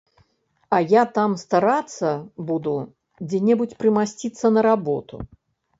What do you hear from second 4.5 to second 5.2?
на работу.